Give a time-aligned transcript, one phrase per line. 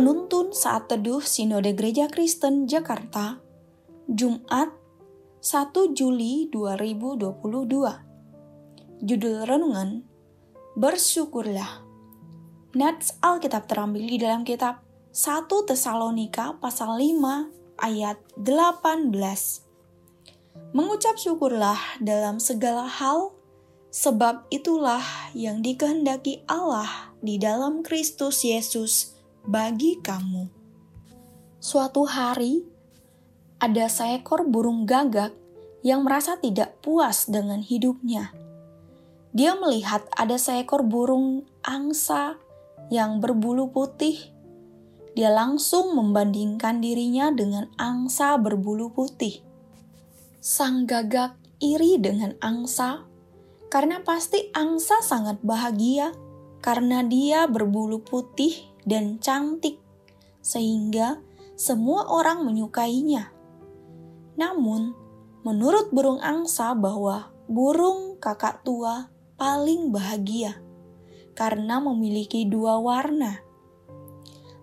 [0.00, 3.36] Penuntun saat teduh Sinode Gereja Kristen Jakarta,
[4.08, 4.72] Jumat
[5.44, 9.04] 1 Juli 2022.
[9.04, 10.00] Judul renungan,
[10.72, 11.84] Bersyukurlah.
[12.80, 14.80] Nats Alkitab terambil di dalam kitab
[15.12, 19.12] 1 Tesalonika pasal 5 ayat 18.
[20.72, 23.36] Mengucap syukurlah dalam segala hal,
[23.92, 25.04] sebab itulah
[25.36, 30.48] yang dikehendaki Allah di dalam Kristus Yesus bagi kamu.
[31.60, 32.64] Suatu hari,
[33.60, 35.36] ada seekor burung gagak
[35.84, 38.32] yang merasa tidak puas dengan hidupnya.
[39.36, 42.40] Dia melihat ada seekor burung angsa
[42.88, 44.16] yang berbulu putih.
[45.12, 49.44] Dia langsung membandingkan dirinya dengan angsa berbulu putih.
[50.40, 53.04] Sang gagak iri dengan angsa
[53.68, 56.16] karena pasti angsa sangat bahagia
[56.64, 59.80] karena dia berbulu putih dan cantik,
[60.40, 61.20] sehingga
[61.60, 63.28] semua orang menyukainya.
[64.40, 64.96] Namun,
[65.44, 70.56] menurut burung angsa bahwa burung kakak tua paling bahagia
[71.36, 73.40] karena memiliki dua warna.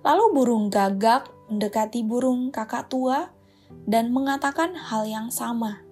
[0.01, 3.29] Lalu burung gagak mendekati burung kakak tua
[3.85, 5.85] dan mengatakan hal yang sama.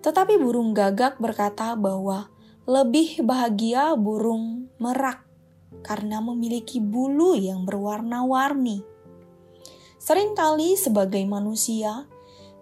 [0.00, 2.32] Tetapi burung gagak berkata bahwa
[2.64, 5.29] lebih bahagia burung merak
[5.86, 8.82] karena memiliki bulu yang berwarna-warni.
[10.00, 12.08] Seringkali sebagai manusia,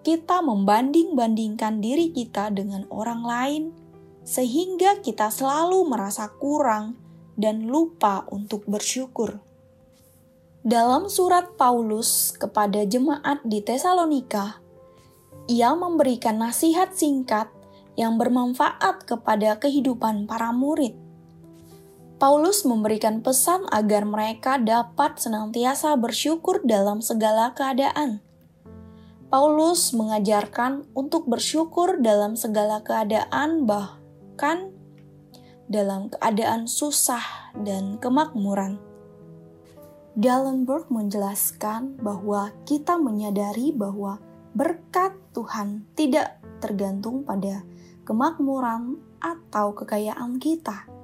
[0.03, 3.65] kita membanding-bandingkan diri kita dengan orang lain,
[4.27, 6.99] sehingga kita selalu merasa kurang
[7.39, 9.41] dan lupa untuk bersyukur.
[10.67, 14.61] Dalam surat Paulus kepada jemaat di Tesalonika,
[15.49, 17.49] ia memberikan nasihat singkat
[17.97, 21.08] yang bermanfaat kepada kehidupan para murid.
[22.19, 28.19] Paulus memberikan pesan agar mereka dapat senantiasa bersyukur dalam segala keadaan.
[29.31, 34.75] Paulus mengajarkan untuk bersyukur dalam segala keadaan, bahkan
[35.71, 38.83] dalam keadaan susah dan kemakmuran.
[40.19, 44.19] Dallenberg menjelaskan bahwa kita menyadari bahwa
[44.59, 47.63] berkat Tuhan tidak tergantung pada
[48.03, 50.98] kemakmuran atau kekayaan kita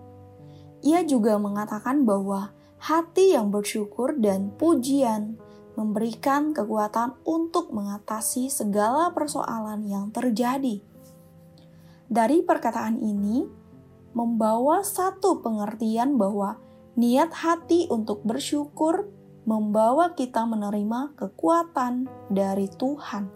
[0.84, 5.40] ia juga mengatakan bahwa hati yang bersyukur dan pujian
[5.74, 10.84] memberikan kekuatan untuk mengatasi segala persoalan yang terjadi.
[12.06, 13.48] Dari perkataan ini,
[14.12, 16.60] membawa satu pengertian bahwa
[16.94, 19.10] niat hati untuk bersyukur
[19.48, 23.26] membawa kita menerima kekuatan dari Tuhan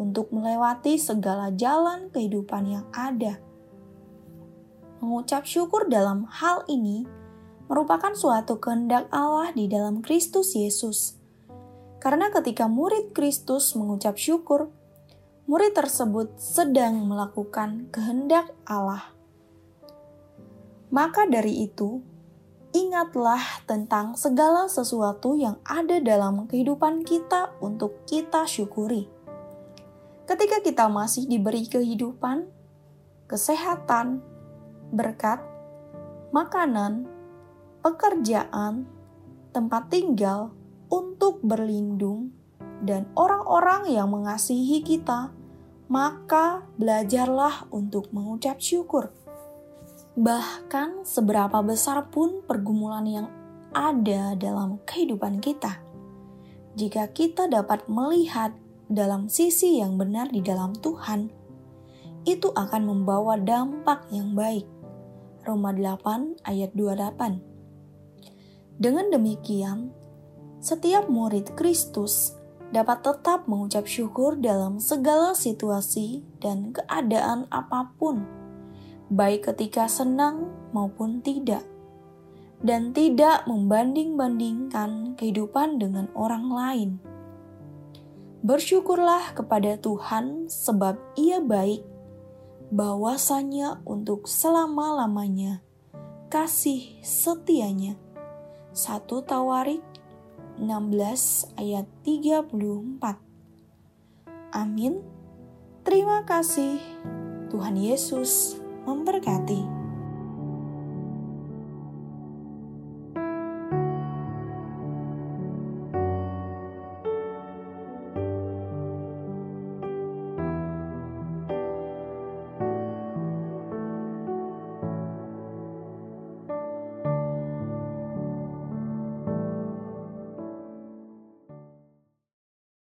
[0.00, 3.38] untuk melewati segala jalan kehidupan yang ada
[5.04, 7.04] mengucap syukur dalam hal ini
[7.68, 11.20] merupakan suatu kehendak Allah di dalam Kristus Yesus.
[12.00, 14.72] Karena ketika murid Kristus mengucap syukur,
[15.44, 19.12] murid tersebut sedang melakukan kehendak Allah.
[20.92, 22.04] Maka dari itu,
[22.76, 29.08] ingatlah tentang segala sesuatu yang ada dalam kehidupan kita untuk kita syukuri.
[30.28, 32.48] Ketika kita masih diberi kehidupan,
[33.28, 34.20] kesehatan,
[34.94, 35.42] berkat,
[36.30, 37.10] makanan,
[37.82, 38.86] pekerjaan,
[39.50, 40.54] tempat tinggal
[40.88, 42.30] untuk berlindung,
[42.80, 45.34] dan orang-orang yang mengasihi kita,
[45.90, 49.12] maka belajarlah untuk mengucap syukur.
[50.14, 53.28] Bahkan seberapa besar pun pergumulan yang
[53.74, 55.82] ada dalam kehidupan kita,
[56.74, 58.50] jika kita dapat melihat
[58.90, 61.30] dalam sisi yang benar di dalam Tuhan,
[62.26, 64.66] itu akan membawa dampak yang baik
[65.44, 68.80] Roma 8 ayat 28.
[68.80, 69.92] Dengan demikian,
[70.58, 72.34] setiap murid Kristus
[72.74, 78.26] dapat tetap mengucap syukur dalam segala situasi dan keadaan apa pun,
[79.12, 81.62] baik ketika senang maupun tidak,
[82.64, 86.90] dan tidak membanding-bandingkan kehidupan dengan orang lain.
[88.42, 91.93] Bersyukurlah kepada Tuhan, sebab Ia baik
[92.72, 95.60] bahwasanya untuk selama-lamanya
[96.32, 98.00] kasih setianya.
[98.74, 99.82] 1 Tawarik
[100.58, 103.24] 16 ayat 34
[104.54, 105.02] Amin.
[105.82, 106.78] Terima kasih.
[107.50, 109.83] Tuhan Yesus memberkati.